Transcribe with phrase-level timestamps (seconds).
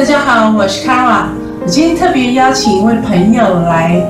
[0.00, 1.26] 大家好，我是 Kara。
[1.60, 4.02] 我今天特别邀请一位朋友来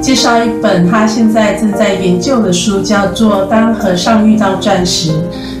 [0.00, 5.12] 介绍一本他现在正在研究的书，叫做《当和尚遇到钻石》。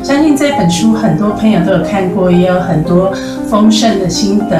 [0.02, 3.12] 相信这本书很多朋友都有看过，也有很多
[3.50, 4.58] 丰盛的心得。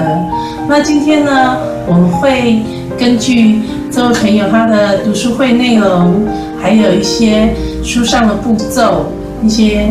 [0.69, 1.57] 那今天呢，
[1.87, 2.63] 我们会
[2.99, 6.29] 根据这位朋友他的读书会内容，
[6.61, 9.11] 还有一些书上的步骤、
[9.43, 9.91] 一些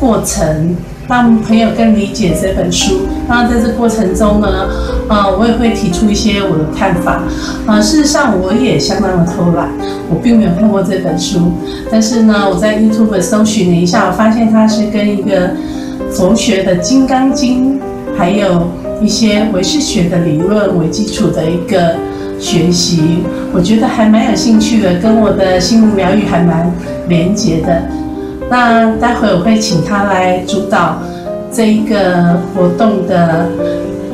[0.00, 0.74] 过程。
[1.08, 3.06] 让朋友更理解这本书。
[3.28, 4.68] 那在这过程中呢，
[5.08, 7.22] 啊，我也会提出一些我的看法。
[7.66, 9.68] 啊，事实上我也相当的偷懒，
[10.08, 11.52] 我并没有看过这本书。
[11.90, 15.50] 但是呢，我在 YouTube 搜寻了一下，我发现它是跟一个
[16.10, 17.78] 佛学的《金刚经》，
[18.16, 18.68] 还有
[19.00, 21.94] 一些唯识学的理论为基础的一个
[22.38, 23.18] 学习。
[23.52, 26.70] 我觉得还蛮有兴趣的，跟我的心灵疗愈还蛮
[27.08, 27.82] 连结的。
[28.48, 30.96] 那待会我会请他来主导
[31.52, 33.46] 这一个活动的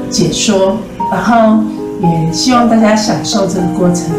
[0.08, 0.76] 解说，
[1.10, 1.62] 然后
[2.00, 4.10] 也希望大家享受这个过程。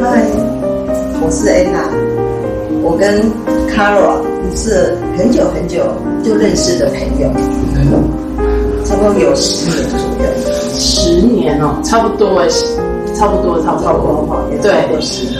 [0.00, 0.22] 嗨，
[1.22, 1.88] 我是 Anna，
[2.82, 3.22] 我跟
[3.74, 4.20] Kara
[4.54, 5.84] 是很久很久
[6.22, 7.30] 就认识的朋友，
[8.84, 10.30] 差不多有十年左右。
[10.74, 12.42] 十年哦，差不多
[13.18, 14.86] 差不多，差不多，对，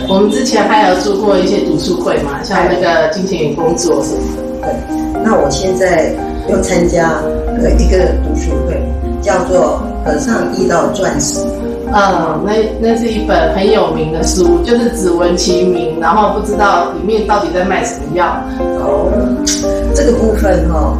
[0.09, 4.43] 我们之前还有做过一些读书会嘛，像那个金钱与工作什么的。
[4.61, 6.13] 对，那我现在
[6.49, 7.21] 又参加
[7.57, 8.81] 呃一个读书会，
[9.21, 11.39] 叫做《和尚遇到钻石》。
[11.91, 18.25] 嗯，那那是一本很有名的书，就是只闻其名，然后不知道里面到底在卖什么药。
[18.59, 19.09] 哦，
[19.95, 20.97] 这个部分哈，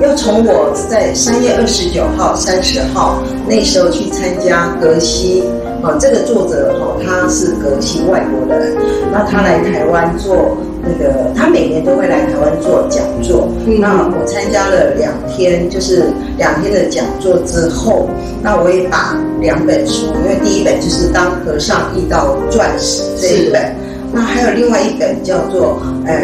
[0.00, 5.44] 要从我在三月二十九号、三十号那时候去参加格西。
[5.82, 8.76] 哦，这个作者哈，他是格西外国人，
[9.10, 13.48] 那他来台湾做那个，他每年都会来台湾做讲座。
[13.66, 16.04] 嗯那我参加了两天，就是
[16.38, 18.08] 两天的讲座之后，
[18.42, 23.74] 那我也把两本书，因为第一本就是《当和尚遇到钻石》这一本，
[24.12, 26.14] 那还有另外一本叫做呃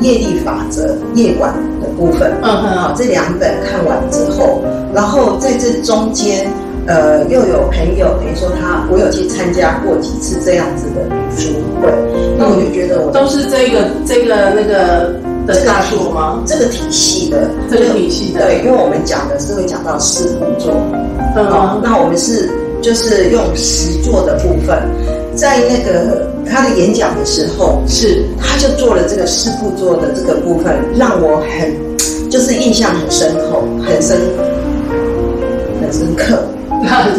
[0.00, 2.32] 业力法则夜晚的部分。
[2.42, 4.60] 嗯哼，好，这两本看完之后，
[4.92, 6.46] 然后在这中间。
[6.88, 11.92] 呃，又有朋友等于说他，我有去参加过几次这样子的读书会，
[12.38, 15.12] 那我就觉得我都是这个这个那个
[15.46, 16.42] 的大作吗？
[16.46, 20.72] 这个体系的，这个体系的，对，因为我们讲的是会讲到四步做，
[21.36, 22.48] 哦，那我们是
[22.80, 24.80] 就是用实做的部分，
[25.36, 34.37] 在那个他的演讲的时候，是他就做了这个四步做的这个部分，让我很就是印象很深厚，很深刻。
[34.37, 34.37] 很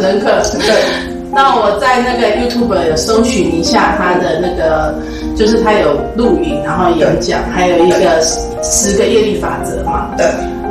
[0.02, 1.10] 深刻，对。
[1.32, 4.96] 那我在那个 YouTube 有搜寻一下他的那个，
[5.36, 8.20] 就是他有录影，然后演讲，还有一个
[8.64, 10.10] 十个业力法则嘛。
[10.18, 10.26] 对。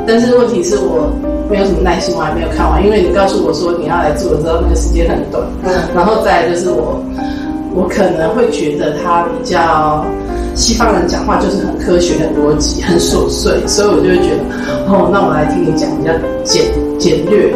[0.05, 1.09] 但是问题是我
[1.49, 5.41] 没有什么耐心，我还没有看完，因为你告诉我说你要来做的时候，那个时间很短。
[5.63, 5.71] 嗯。
[5.95, 7.01] 然后再就是我，
[7.73, 10.03] 我可能会觉得他比较
[10.55, 14.43] 西方人讲话就是很科学、很逻辑、很琐碎，所以我就会觉得，
[14.91, 16.11] 哦，那我来听你讲比较
[16.43, 16.65] 简
[16.99, 17.53] 简略。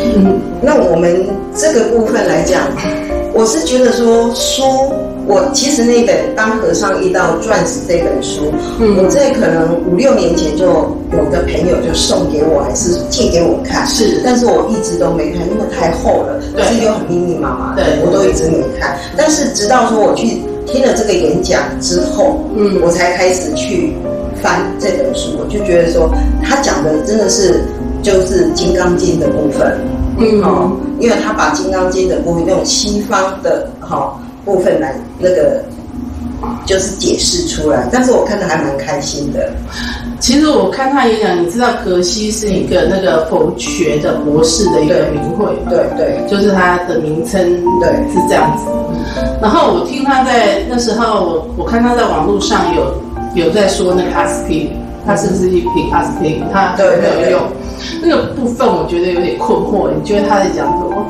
[0.00, 1.26] 嗯，那我们
[1.56, 2.68] 这个部分来讲，
[3.34, 4.62] 我是觉得说书，
[5.26, 18.96] 我其实那本《当和尚遇到钻石》这本书，嗯，我在可能五六年前就有个朋友就送给我，还是借给我看，是，但是我一直都没看，因为太厚了，对，又很密密麻麻，对，我都一直没看。
[19.16, 23.94] 但是直到说我去听了这个演讲之后，嗯，我才开始去
[24.40, 26.08] 翻这本书，我就觉得说
[26.42, 27.64] 他讲的真的是。
[28.02, 29.78] 就是《金刚经》的部分，
[30.18, 30.70] 嗯，哦，
[31.00, 35.62] 因为他把《金刚经》的部分用西方的哈部分来那个，
[36.64, 37.88] 就是解释出来。
[37.92, 39.50] 但是我看的还蛮开心的。
[40.20, 47.40] 其实我看他演讲，你知道格西是一个那个佛学的博士的一个名讳，对对，就是他的名称，
[47.80, 48.64] 对，是这样子。
[49.40, 52.92] 然后我听他在那时候，我我看他在网络上有
[53.34, 54.72] 有在说那个阿斯汀，
[55.06, 56.42] 他是不是一瓶阿斯汀？
[56.52, 57.42] 他有没有用？
[58.02, 61.06] 那个部分我觉得有点困惑，你觉得他在讲什么？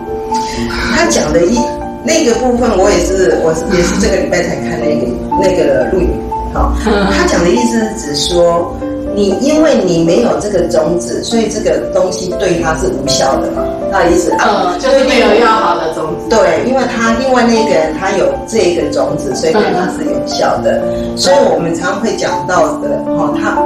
[0.94, 1.58] 他讲的一
[2.04, 5.06] 那个部分，我也是，我也是这个礼拜才看那个
[5.40, 6.08] 那个录影。
[6.52, 8.74] 好，他讲的意思是指说，
[9.14, 13.64] 你因为你没有这个种子，所以这个东西对他是无效的嘛？
[13.92, 16.28] 他的意思啊，就是没有要好的种子。
[16.36, 20.82] 对，因为他另外那个人他有这个种子，所以对他是有效的。
[21.16, 23.56] 所以我们常会讲到的，哈，他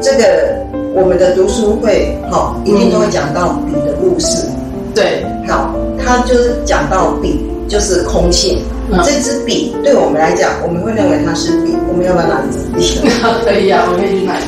[0.00, 0.69] 这个。
[0.92, 4.46] 我们的读书会，好，一定都会讲到笔的故事。
[4.94, 8.58] 对，好，他就是讲到笔就是空性。
[9.04, 11.76] 这支笔对我们来讲，我们会认为它是笔。
[11.88, 13.08] 我们要不要拿一支笔？
[13.46, 14.40] 可以啊，我可以去买。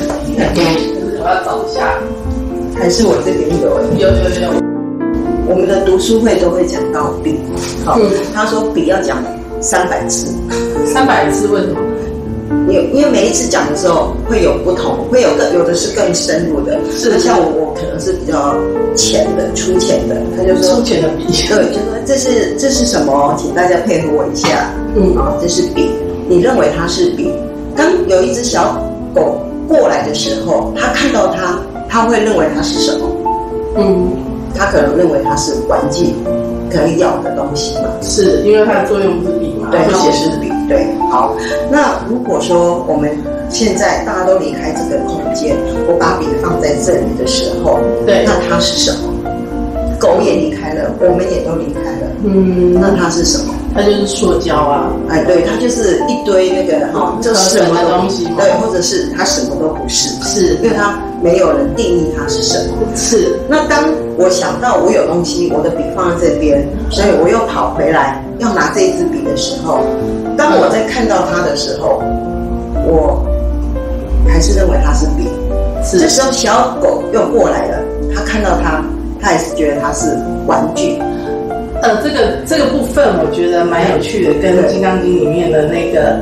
[1.23, 1.95] 我要找一下。
[2.75, 3.79] 还是我这边有？
[3.97, 4.63] 有有有。
[5.47, 7.39] 我们的读书会都会讲到笔，
[7.85, 7.97] 好，
[8.35, 9.23] 他说笔要讲
[9.61, 10.35] 三百次，
[10.87, 11.79] 三百次为什么？
[12.73, 18.57] 因因为每一次讲的时候会有不同，会有更有的是更深入的，是像我我可能是比较
[18.97, 23.37] 浅的、粗浅的，他就说粗浅的笔，对，就说这是这是什么？
[23.39, 25.91] 请大家配合我一下，嗯啊，这是笔，
[26.29, 27.31] 你认为它是笔？
[27.77, 28.83] 当有一只小
[29.15, 33.07] 狗过来的时候，它看到它，它会认为它是什么？
[33.77, 34.11] 嗯。
[34.55, 36.13] 它可能认为它是玩具，
[36.71, 37.89] 可以咬的东西嘛？
[38.03, 39.71] 是因为它的作用是笔嘛？
[39.71, 40.52] 对，它写是笔。
[40.73, 41.37] 对，好。
[41.71, 43.11] 那如果说我们
[43.51, 45.55] 现在大家都离开这个空间，
[45.87, 49.13] 我把笔放在这里的时候，对，那它是什么？
[50.01, 52.09] 狗也离开了，我们也都离开了。
[52.25, 53.55] 嗯，那它是什么？
[53.75, 54.91] 它就是塑胶啊。
[55.09, 58.25] 哎，对，它就是一堆那个哈，这是什么东西？
[58.37, 60.09] 对，或者是它什么都不是。
[60.25, 62.75] 是，因为它没有人定义它是什么。
[62.97, 63.39] 是。
[63.49, 63.85] 那当
[64.17, 69.79] 我想到我有东西，我的笔放在这边，所以我又跑回来要拿这支笔的时候，
[70.37, 72.03] 当我在看到它的时候，
[72.85, 73.25] 我
[74.27, 75.29] 还是认为它是笔。
[75.85, 75.99] 是。
[76.01, 77.79] 这时候小狗又过来了，
[78.13, 78.85] 它看到它，
[79.21, 80.09] 它也是觉得它是
[80.47, 80.99] 玩具。
[81.83, 86.19] 呃，这个这个部分我觉得蛮有趣的，跟《金刚经》里面的那个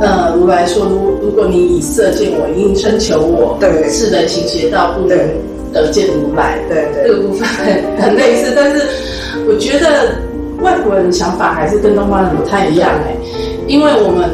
[0.00, 5.16] 呃如来说，如如果你以色见我，应声求我，对，是人行邪道，不能
[5.72, 8.84] 得见如来，对对，这个部分很很类似，但是
[9.48, 10.14] 我觉得
[10.62, 13.16] 外国人的想法还是跟东方人不太一样哎，
[13.66, 14.28] 因为我们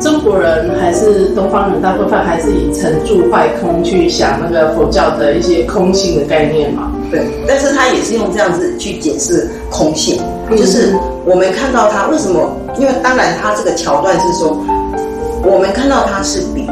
[0.00, 6.90] 中国人还是东方人，大部分还是以成住坏空去想那个佛教的一些空性的概念嘛。
[7.10, 10.20] 对，但是他也是用这样子去解释空性，
[10.50, 10.94] 就是
[11.24, 12.56] 我们看到他为什么？
[12.78, 14.56] 因为当然他这个桥段是说，
[15.42, 16.66] 我们看到它是比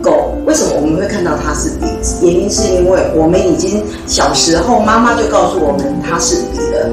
[0.00, 1.86] 狗，为什么我们会看到它是比？
[2.22, 6.88] 原因是因为我们已经小时候妈妈就告诉我们它是比了，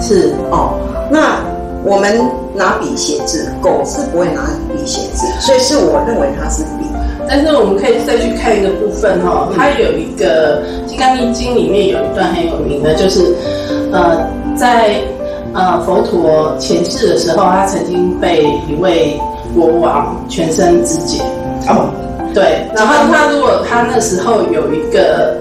[0.00, 0.78] 是哦。
[1.10, 1.38] 那
[1.84, 2.20] 我们
[2.54, 6.86] 拿笔写字，狗是不会拿笔写字，所以是我认为它是笔。
[7.28, 13.34] 但是我们可以再去看一个部分哈，它有一个《金刚经》里面有一段很有名的，就是
[13.92, 15.00] 呃，在
[15.52, 19.20] 呃佛陀前世的时候，他曾经被一位
[19.54, 21.20] 国王全身肢解。
[21.68, 21.90] 哦，
[22.32, 25.36] 对，然后他如果他那时候有一个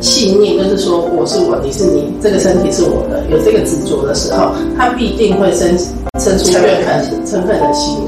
[0.00, 5.76] 信念，就是说我是我，你是你，这个身体是我的，有这个执着的时候，他必定会生
[6.20, 7.98] 生出怨恨、嗔恨的心。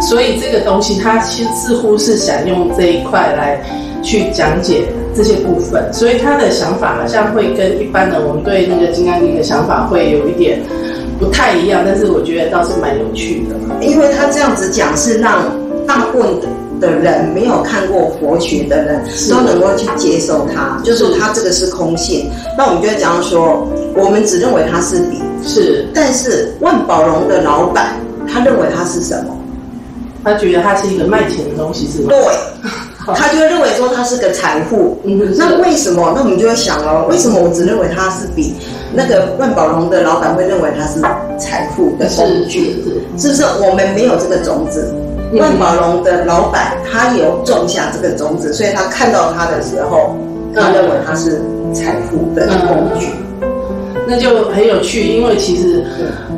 [0.00, 3.62] 所以这个东西，他其实似乎是想用这一块来
[4.02, 4.84] 去讲解
[5.14, 10.60] 这些部分，所以他的想法好像会跟一般的我们对那个《金刚经》的想法会有一点
[11.18, 13.56] 不太一样，但是我觉得倒是蛮有趣的。
[13.80, 15.44] 因为他这样子讲，是让
[15.86, 16.28] 大部分
[16.82, 22.28] 的人没有看过佛学的人都能够去接受它，就是它这个是空性。
[22.58, 27.94] 那我们就会讲说，我们只认为它是笔，是，但是万宝龙的老板
[28.26, 29.38] 他认为它是什么？
[30.24, 32.08] 他觉得它是一个卖钱的东西，是吗？
[32.10, 32.18] 对，
[33.14, 34.98] 他就会认为说它是个财富。
[35.04, 36.12] 嗯，那为什么？
[36.14, 38.54] 那我们就会想哦，为什么我只认为它是比
[38.92, 41.00] 那个万宝龙的老板会认为它是
[41.38, 42.76] 财富的工具？
[43.18, 43.42] 是不是？
[43.60, 44.94] 我们没有这个种子。
[45.38, 50.16] 万宝龙的老板他有种下这个种子，所以他看到它的时候，
[50.54, 51.40] 他认为它是
[51.72, 53.08] 财富的工具。
[54.06, 55.84] 那就很有趣，因为其实，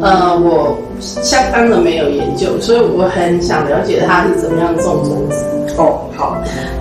[0.01, 5.45] 呃，我相当的没有研究，所以我很想了解他是怎么样种种子。
[5.77, 6.37] 哦，好，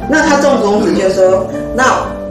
[0.10, 1.84] 那他种种子就是说，那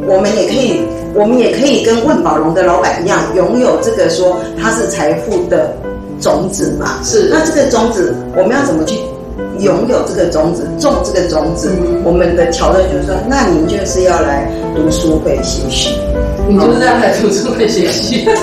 [0.06, 0.82] 我们也可以，
[1.14, 5.74] 我们也可以跟万宝龙的老板一样，拥有这个说他是财富的
[6.20, 7.00] 种子嘛？
[7.02, 7.30] 是。
[7.32, 8.96] 那这个种子，我们要怎么去
[9.58, 11.70] 拥有这个种子，种这个种子？
[12.04, 15.98] 我们的桥段就是说，那您就是要来读书会学习。
[16.48, 18.26] 你就是这样来读书会学习，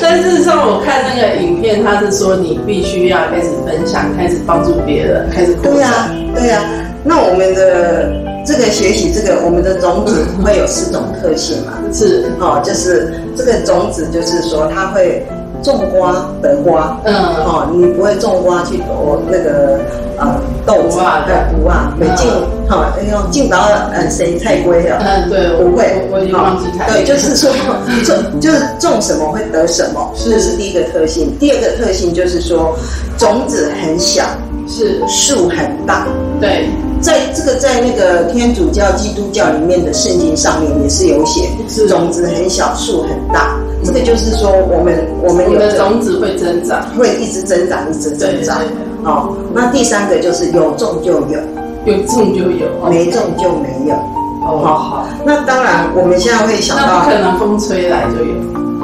[0.00, 6.64] 但事实上，我看那个影片，他是说你必须要开始分享，开始帮助别人，开始对呀，对呀。
[7.04, 8.12] 那我们的
[8.44, 11.74] 这个学习，这个我们的种子会有四种特性嘛？
[11.92, 15.24] 是哦，就是这个种子，就是说它会
[15.62, 17.14] 种瓜得瓜，嗯，
[17.44, 18.84] 哦，你不会种瓜去得
[19.28, 19.80] 那个
[20.18, 20.40] 呃。
[20.64, 22.28] 豆子啊，对，不啊，没进
[22.68, 23.58] 哈，哎呦，进到
[23.92, 24.96] 呃谁菜龟了？
[25.04, 26.88] 嗯，对，不会，我已经忘记菜。
[26.88, 27.50] 对，就是说
[28.06, 31.36] 种就是种什么会得什么，这是第一个特性。
[31.36, 32.76] 第二个特性就是说
[33.18, 34.22] 种子很小，
[34.68, 36.06] 是树很大。
[36.40, 36.68] 对，
[37.00, 41.48] 在这个在那个天主教、基督教里面的圣经上面也是有写，
[41.88, 43.56] 种子很小，树很大。
[43.84, 48.58] 这个就是说我们我们有的种子会增长，会一直增长，一直增长。
[49.04, 51.38] 哦，那第三个就是有种就有，
[51.84, 53.94] 有种就有，没种就没有。
[54.44, 58.34] 哦，好，那当然我们现在会想到那不，可能风吹来就有，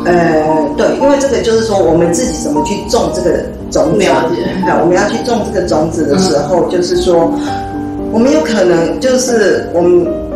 [0.04, 3.38] 呃，对，因为这个就是说我们自己怎么去种这个
[3.70, 7.32] 种子，了解啊，我们要去种这个种子的时候，就是说
[8.12, 10.27] 我们有可能就是我们。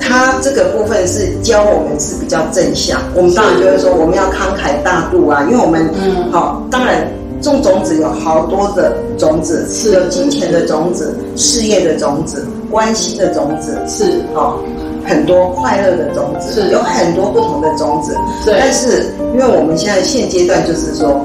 [0.00, 6.32] 他这个部分是教我们是比较正向，我们当然就会说我们要慷慨大度啊，因为我们嗯。
[6.32, 7.06] 好，当然
[7.42, 14.58] 种种子有好多的种子，是有金钱的种子、事业的种子、关系的种子，是，哦，
[15.04, 16.70] 很多快乐的种子，是。
[16.70, 18.14] 有很多不同的种子。
[18.44, 21.20] 对但是因为我们现在现阶段就是说，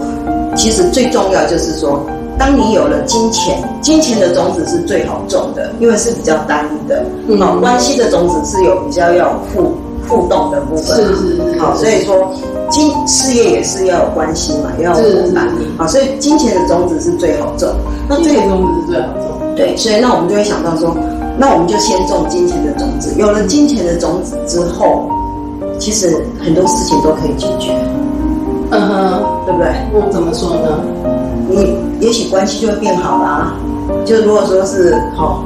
[0.55, 2.05] 其实最重要就是说，
[2.37, 7.03] 当你有了金钱，金钱的种子是最好种的，因为是比较单一的。
[7.27, 9.73] 嗯好，关系的种子是有比较要有互
[10.07, 11.07] 互动的部分嘛。
[11.07, 12.31] 是是是好，所以说
[12.69, 15.69] 金事业也是要有关系嘛，要有是伙伴是是。
[15.77, 17.69] 好，所以金钱的种子是最好种。
[18.07, 20.95] 那金这个钱种子是最好种，对，所以那我们就会想到说，
[21.37, 23.13] 那我们就先种金钱的种子。
[23.17, 25.09] 有了金钱的种子之后，
[25.79, 27.71] 其实很多事情都可以解决，
[28.71, 29.71] 嗯哼，对不对？
[29.93, 30.83] 我怎么说呢？
[31.47, 33.55] 你也许关系就会变好啦。
[34.05, 35.43] 就如果说是好、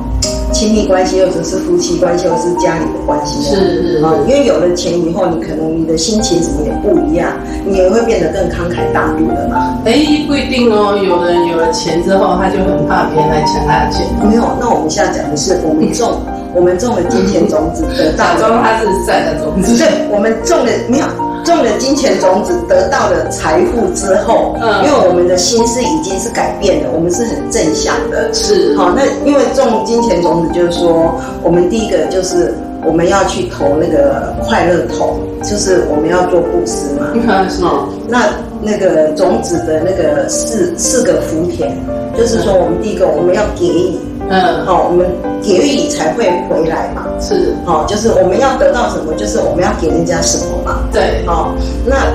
[0.51, 7.31] 亲密关系，或者是夫妻关系，或者是家里的关系啊，是是啊，因为有了钱以后，你可能你的心情什么也不一样，
[7.65, 9.79] 你也会变得更慷慨大度的嘛。
[9.85, 9.93] 哎，
[10.27, 16.19] 不一定哦，有的人有了钱之后，他就很怕别人来抢他的钱，没有，那我们现在讲的是我们种，
[16.53, 21.05] 我们种了金钱种子得到假装他是善的种子，对，我们种的没有
[21.49, 28.33] 种了金钱种子，得到了财富之后，嗯因为我们的心是已经是改变了，我们是很正向的。
[28.33, 32.53] 是，好，那因为种金钱种子，就是说，我们第一个就是
[32.85, 37.07] 我们要去投那个快乐桶，就是我们要做布施嘛。
[37.13, 38.25] 嗯 是，哦，那
[38.61, 41.71] 那个种子的那个四四个福田，
[42.17, 43.97] 就是说，我们第一个我们要给予，
[44.29, 45.07] 嗯，好，我们
[45.41, 47.07] 给予你才会回来嘛。
[47.19, 50.81] 是，好，就是我们要得到什么，就是我们要给人家什么嘛。
[50.91, 52.13] 对，好，那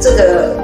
[0.00, 0.56] 这个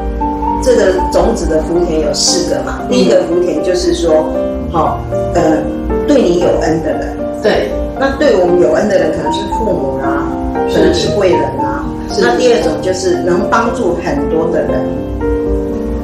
[0.60, 2.80] 这个种子的福田有四个嘛。
[2.90, 4.32] 第一个福田就是说，
[4.72, 4.98] 好，
[5.34, 5.62] 呃，
[6.08, 10.26] 对你有恩的人，对，那对我们有恩的人可能是父母啦、
[10.74, 11.86] 可能是贵人啊。
[12.10, 12.22] 是。
[12.22, 14.80] 那第二种就是能帮助很多的人，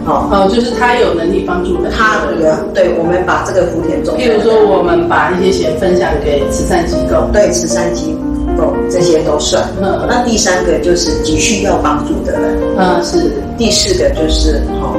[0.04, 8.14] 好，哦，就是他有能力帮助人，他有对我们把这个福田种，譬如说，我们把一些钱分享给慈善机构，对慈善机
[8.56, 9.64] 构这些都算。
[9.80, 10.04] 嗯。
[10.06, 12.58] 那第三个就是急需要帮助的人。
[12.76, 14.92] 嗯，是，第四个就是哦、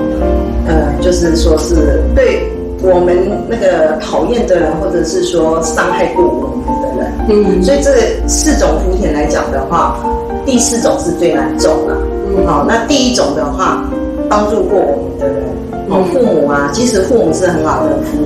[0.68, 2.42] 呃，就是说是对
[2.82, 3.16] 我们
[3.48, 7.92] 那个讨厌的人，或者是说伤害过我们的人，嗯，所以这
[8.28, 10.00] 四种福田来讲的话，
[10.48, 11.96] 第四种是最难种的。
[12.36, 12.48] 嗯。
[12.48, 13.86] 好、那第一种的话，
[14.30, 15.44] 帮助过我们的人，
[15.90, 18.18] 哦，嗯父母啊，其实父母是很好的福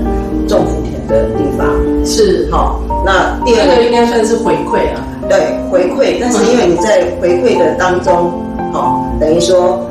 [0.48, 1.68] 种福田的地方。
[2.06, 8.32] 是，好、那第二个个应该算是回馈啊，对回馈，但是因为你在回馈的当中，
[8.74, 9.82] 哦、等于说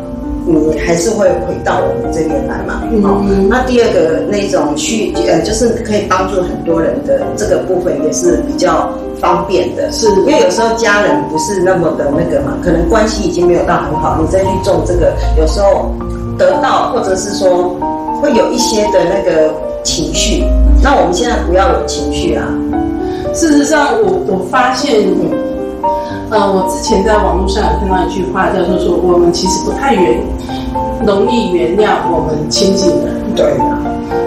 [0.49, 2.83] 你还是会回到我们这边来嘛。
[3.03, 8.91] 好、嗯那第二个那种去呃，就是可以帮助很多人的这个部分也是比较
[9.21, 9.91] 方便的。
[9.93, 15.93] 是因为有时候家人不是那么的那个嘛，可能关系已经没有到很好，你再去种这个，有时候
[16.39, 17.77] 得到或者是说
[18.23, 19.53] 会有一些的那个
[19.83, 20.45] 情绪。
[20.83, 22.47] 那我们现在不要有情绪啊，
[23.35, 25.09] 事实上，我我发现，
[26.31, 30.21] 呃，我之前在网络上有看到一句话，叫做说，我们其实不太原
[31.07, 33.79] 容易原谅我们亲近的人，对啊，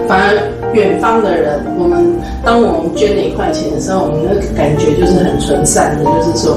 [0.08, 0.36] 反而
[0.72, 6.54] 远方的人，我们当我们捐了一块钱的时候，我们的感觉就是很纯善的，就是说，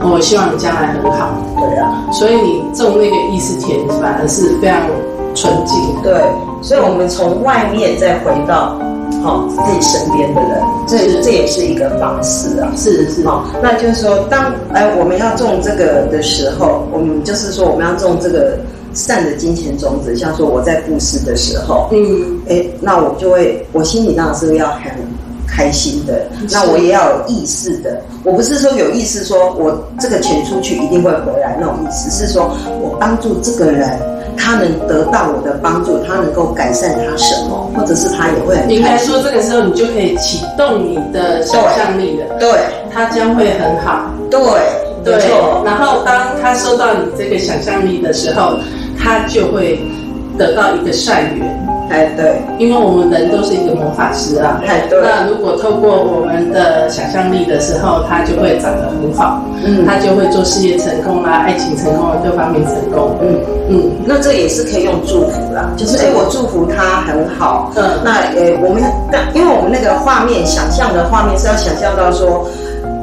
[0.00, 2.06] 哦我希望你将来很好，对啊。
[2.12, 4.80] 所以你种那个意识田，反而是非常
[5.34, 5.80] 纯净。
[6.02, 6.12] 对，
[6.62, 8.78] 所以我们从外面再回到
[9.22, 12.70] 好、自己身边的人，这这也是一个方式啊。
[12.76, 18.58] 是是，好、那就是说，当哎我们要种这个的时候，我们就是说我们要种这个
[18.94, 24.92] 善的金钱种子，像说我在布施的时候，嗯，哎，那我就会，我心里当然是要很
[25.46, 28.00] 开心的，那我也要有意识的。
[28.24, 33.98] 我不是说有意识说我这个钱出去一定会回来那种意思，是说我帮助这个人，
[34.36, 38.96] 他能得到我的帮助，他能够改善他什么，或者是他也会很应该。
[38.98, 42.48] 说这个时候你就可以启动你的想象力了，对
[42.92, 44.10] 他将会很好。
[44.30, 44.40] 对，
[45.04, 45.14] 对
[45.64, 48.58] 然后当他收到你这个想象力的时候，
[48.98, 49.78] 他就会
[50.38, 51.60] 得到一个善缘。
[51.90, 63.16] 哎对，因为我们人都是一个魔法师啊，哎对，那如果透过我们的想象力的时候，他就会长得很好，嗯他就会做事业成功啦、爱情成功啦，各方面成功。
[63.20, 63.36] 嗯。
[63.68, 67.70] 嗯那这也是可以用祝福啦，就是哎，我祝福他很好。
[67.76, 68.82] 嗯，那呃，我们
[69.12, 72.48] 但因为我们那个画面想象的画面是要想象到说，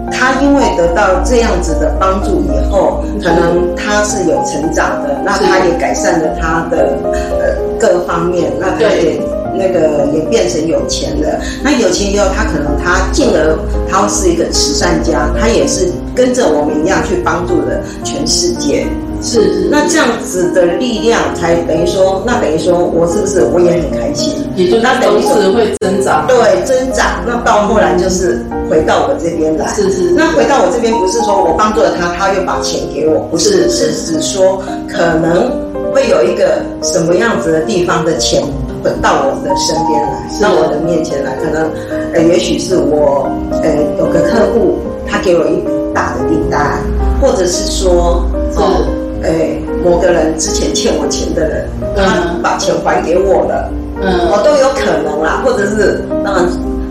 [0.09, 6.97] 他因为得到这样子的帮助以后，可能他是有成长的，那他也改善了他的
[7.39, 9.21] 呃各方面，那他也
[9.53, 11.39] 那个也变成有钱了。
[11.63, 13.57] 那有钱以后，他可能他进而
[13.89, 18.87] 他是一个慈善家，他也是跟着我们一样去帮助了全世界。
[19.23, 24.33] 是，那这样子的力量才等于说，那等于说我是不是我也很开心？
[24.55, 27.05] 也就那等于是会增长，对，增长。
[27.25, 30.11] 那到后来就是回到我这边来，是是。
[30.11, 35.51] 那回到我这边不是说我帮助了他，他又把钱给我，不是，是指说可能
[35.93, 38.43] 会有一个什么样子的地方的钱
[38.81, 41.69] 滚到我的身边来，到我的面前来，可能
[42.13, 43.29] 呃，也许是我
[43.61, 46.79] 呃有个客户，他给我一笔大的订单，
[47.21, 49.00] 或者是说是。
[49.23, 56.47] 哎，某个人之前欠我钱的人，他把钱还给我了，嗯，我都有可能啦，或者是当然，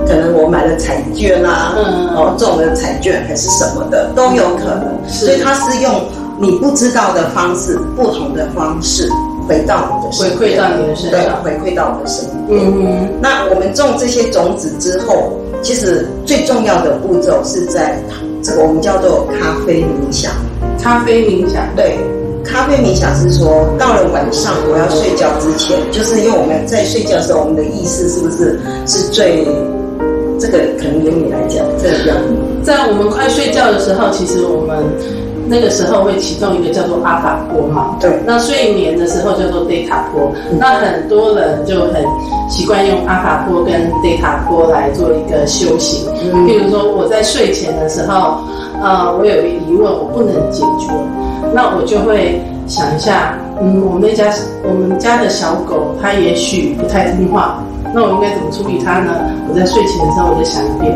[0.06, 5.92] 可能我买了彩券啊，嗯，哦，中了彩券还是什么的都有可能，所以他是用
[6.38, 9.08] 你不知道的方式，不同的方式
[9.49, 12.60] 回到你的身回馈到你的身上，回馈到我的身边。
[12.60, 13.08] 嗯嗯。
[13.20, 15.32] 那我们种这些种子之后，
[15.62, 17.99] 其实最重要的步骤是在
[18.42, 20.30] 这个我们叫做咖啡冥想。
[20.80, 21.99] 咖啡冥想，对。
[22.44, 29.47] 咖啡冥想是说，到了晚上我要睡觉之前，就是因为我们在睡觉的时候，我们的意识是不是是最
[30.38, 30.59] 这个？
[30.78, 32.16] 可能由你来讲，这样。
[32.62, 34.78] 在我们快睡觉的时候，其实我们
[35.47, 37.97] 那个时候会启动一个叫做阿法波嘛。
[38.00, 38.11] 对。
[38.25, 40.32] 那睡眠的时候叫做贝塔波。
[40.59, 42.02] 那很多人就很
[42.49, 46.09] 习惯用阿法波跟贝塔波来做一个修行。
[46.32, 46.47] 嗯。
[46.47, 48.40] 比如说我在睡前的时候，
[48.82, 50.88] 呃，我有一个疑问，我不能解决。
[51.52, 59.13] 那我就会想一下，嗯，我们那家我们家的小狗，它也许不太听话，那我应该怎么处理它呢？
[59.49, 60.95] 我在睡前的时候我就想一遍，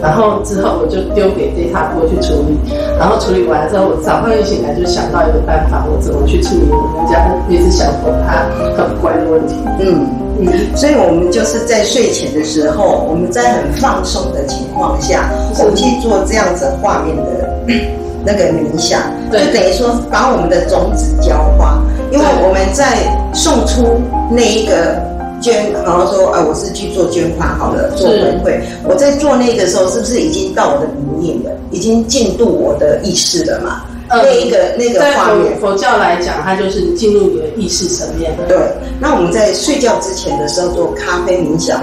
[0.00, 2.56] 然后之后我就丢给 data 波去处理，
[2.98, 9.54] 然后处理完了之后，我早上一醒来就想到一个办法，我怎么去处理我们家那只小狗它很乖的问题。
[9.80, 10.08] 嗯
[10.40, 15.28] 嗯，所以我们就是在睡前的时候，我们在很放松的情况下，
[15.60, 18.01] 我们去做这样子画面的。
[18.24, 22.98] 那个冥想，就等于说把我们的种子浇花，因为我们在
[23.32, 25.00] 送出那一个
[25.40, 28.60] 捐，好像说，啊，我是去做捐款好了，做回馈。
[28.84, 31.50] 我在做那个时候，是不是已经到我的里面了？
[31.70, 33.84] 已经进入我的意识了嘛？
[34.08, 38.30] 那一个那个画面，佛教来讲，它就是进入你的意识层面。
[38.46, 38.56] 对，
[39.00, 41.82] 那我们在睡觉之前的时候做咖啡冥想。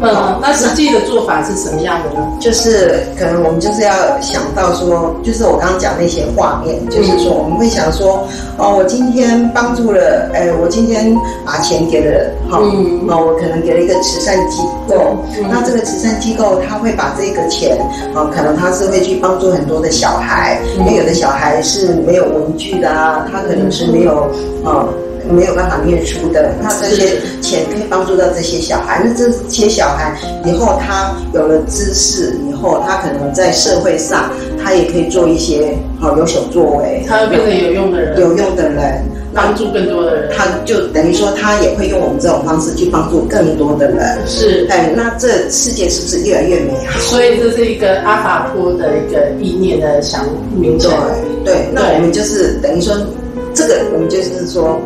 [0.00, 2.26] 嗯，那实际的做法是什么样的呢？
[2.40, 15.18] 就是可能我们就是要想到说，就是我刚刚讲那些画面，就是说我们会想说，哦，我今天帮助了，哎，我今天把钱给了，好，哦，我可能给了一个慈善机构，
[15.50, 17.76] 那这个慈善机构他会把这个钱，
[18.14, 24.28] 哦，可能他是会去帮助很多的小孩，因为有的小孩是没有文具的啊，他可能是没有，
[24.64, 24.86] 啊。
[25.30, 29.02] 没有办法念书的，那这些钱可以帮助到这些小孩。
[29.04, 34.30] 那这些小孩以后他有了知识以后，他可能在社会上，
[34.62, 37.04] 他也可以做一些好有所作为。
[37.06, 39.02] 他会变成有用的人，有用的人，
[39.34, 40.30] 帮助更多的人。
[40.36, 44.18] 他就等于说，他也会用我们这种方式去帮助更多的人。
[44.26, 46.98] 是，哎，那这世界是不是越来越美好？
[47.00, 50.24] 所以这是一个阿法波的一个意念的想
[50.56, 50.90] 明对
[51.44, 52.94] 对，那我们就是等于说，
[53.54, 54.80] 这个我们就是说。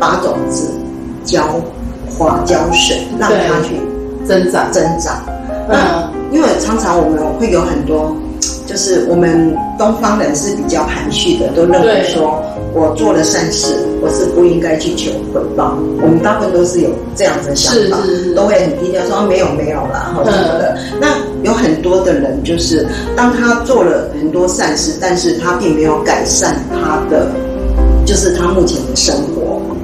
[0.00, 0.70] 把种子
[1.24, 1.60] 浇
[2.18, 3.76] 花浇水，让它去
[4.26, 5.22] 增长增长。
[5.68, 8.16] 那因为常常我们会有很多，
[8.66, 15.76] 就是我们东方人是比较含蓄的，都认为说我做了善事，我是不应该去求回报。
[16.02, 17.98] 我们大部分都是有这样子的想法，
[18.34, 20.76] 都会很低调说没有没有啦，或什么的。
[21.00, 21.08] 那
[21.42, 22.86] 有很多的人就是
[23.16, 27.26] 当他做了很多善事，但是他并没有改善他的，
[28.04, 29.39] 就是他目前的生活。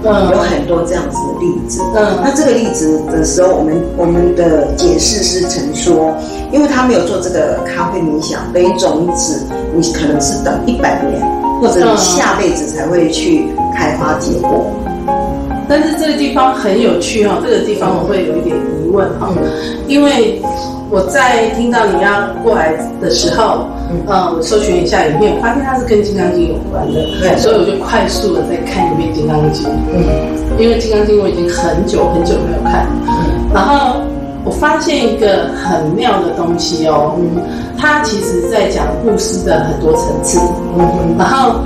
[0.06, 1.82] 有很多这样子的例子。
[1.94, 6.14] 嗯，那这个例子的时候，我们我们的解释是曾说，
[6.52, 11.20] 因为他没有做这个咖啡冥想，等于种子，你可能是等一百年，
[11.60, 14.66] 或者你下辈子才会去开花结果。
[15.68, 19.32] 但是这个地方很有趣哈，这个地方我会有一点疑问哈，
[19.86, 20.40] 因为。
[20.88, 30.04] 我在听到你要过来的时候，嗯，我搜寻一下影片，我发现它是跟《金刚经》有关的，对，所以我就快速的再看一遍《金刚经》，嗯，
[30.58, 34.00] 因为《金刚经》我已经很久很久没有看，嗯，然后
[34.44, 37.42] 我发现一个很妙的东西哦，嗯，
[37.76, 40.38] 它其实在讲布施的很多层次，
[40.78, 41.60] 嗯，然后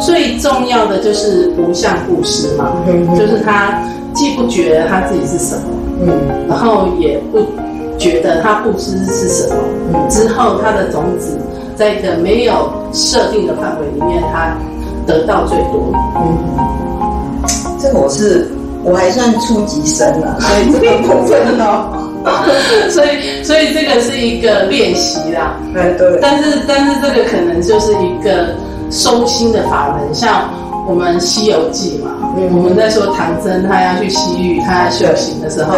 [0.00, 3.82] 最重要的就是无相布施嘛，嗯，就是他
[4.14, 5.62] 既不觉得他自己是什么，
[6.02, 6.08] 嗯，
[6.48, 7.40] 然后也不。
[8.02, 9.54] 觉得它不知是什么，
[9.94, 11.38] 嗯之后它的种子
[11.76, 14.56] 在一个没有设定的范围里面，它
[15.06, 15.92] 得到最多。
[16.16, 17.46] 嗯，
[17.80, 18.50] 这个我是
[18.82, 21.86] 我还算初级生了，所以这个部分哦，
[22.90, 25.56] 所以，所以这个是一个练习啦。
[25.76, 28.54] 哎对，但是，但是这个可能就是一个
[28.90, 30.50] 收心的法门，像
[30.88, 35.74] 我们《西游记》嘛，嗯我们在说唐僧他要去西域，他要修行的时候，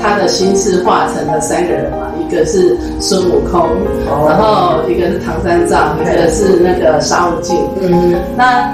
[0.00, 3.60] 他的心是化成了三个人嘛，一个是孙悟空，
[4.08, 7.56] 哦然后一个是唐三藏，一个是那个沙悟净。
[7.80, 8.68] 嗯那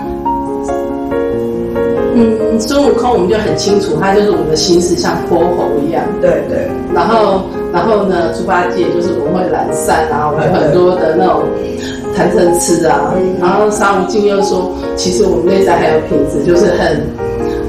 [2.14, 6.02] 嗯，孙悟空我们就很清楚，他就是我们的心是像泼猴一样。
[6.20, 11.42] 对对，然后，然后呢，猪八戒就是我们会懒散啊，我们有很多的那种
[12.16, 13.12] 贪嗔痴啊。
[13.16, 17.02] 嗯然后沙悟净又说，其实我们内在还有品质，就是很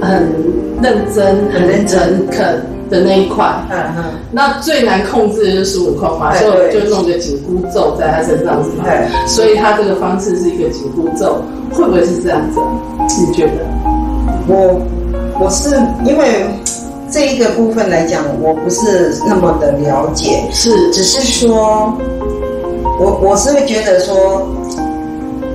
[0.01, 0.33] 很
[0.81, 3.45] 认真、很很认真诚恳的那一块。
[3.69, 9.27] 嗯嗯，那最难控制的就是孙悟空嘛，哎所以我就弄个紧箍咒在他身上，是吗对？
[9.27, 11.41] 所以他这个方式是一个紧箍咒，
[11.73, 12.65] 会不会是这样子啊？
[13.19, 13.65] 你觉得？
[14.47, 14.81] 我
[15.39, 16.45] 我是因为
[17.11, 20.91] 这一个部分来讲，我不是那么的了解，是。
[20.91, 21.97] 只是说，
[22.99, 24.47] 我我是会觉得说，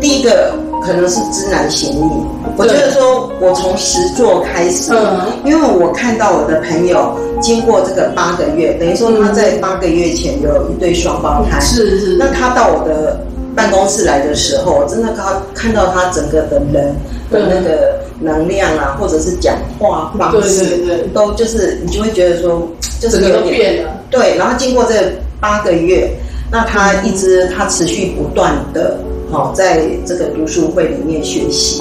[0.00, 2.10] 第一个可能是知难行易。
[2.56, 5.20] 我觉得说，我从实做开始，嗯。
[5.44, 13.20] 因为我看到我的朋友经过这个八个月，等于说他在八个月前有一对双胞胎，是是，那他到我的
[13.54, 16.94] 办公室来的时候，我真的看看到他整个的人
[17.30, 22.66] 的那个能量啊，或者是讲话方式，对对，都就是你就会觉得说，
[22.98, 23.90] 就是有点都变了。
[24.10, 24.36] 对。
[24.36, 24.94] 然后经过这
[25.40, 26.10] 八个月，
[26.50, 28.96] 那他一直他持续不断的。
[29.32, 31.80] 好，在这个读书会里面学习。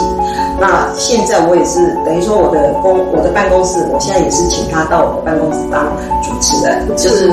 [0.60, 5.86] 那现在我也是等于说我的公我的办公室，我现在也是请他到我的办公室当
[6.24, 7.30] 主持人，就是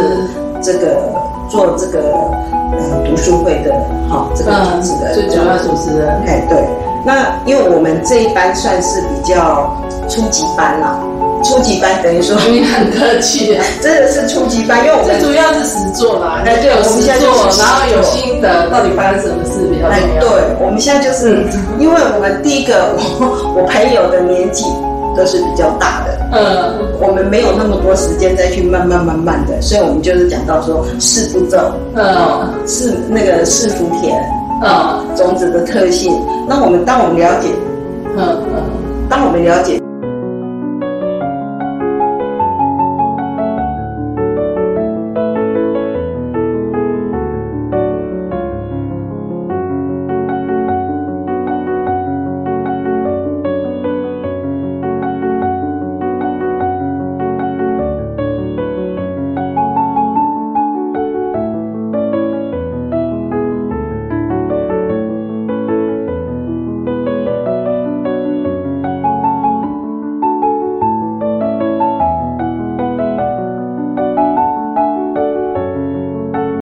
[0.60, 1.00] 这个
[1.48, 2.00] 做这个
[2.76, 3.72] 呃读书会的
[4.10, 6.08] 哈、这个主持人，嗯最主要主持人。
[6.26, 6.68] 哎，对，
[7.04, 9.74] 那因为我们这一班算是比较
[10.08, 10.98] 初级班啦，
[11.42, 20.20] 初级班等于说 你很客气啊， 真的是初级班，因为我们最主要是实做啦，哎对有实我们现在就然后有做心得，到底发生什么事比较哎重，要。
[20.20, 21.44] 对，我们现在就是
[21.78, 24.64] 因为我们第一个，我 我朋友的年纪
[25.16, 31.58] 都是比较大的，嗯，我们没有那么多时间再去慢慢慢慢的，所以我们就是讲到说四步骤，
[31.94, 32.48] 嗯。
[32.66, 34.14] 四那个四福田
[34.62, 36.12] 嗯种子的特性。
[36.48, 37.54] 那我们当我们了解
[38.16, 38.62] 嗯嗯，
[39.08, 39.79] 当我们了解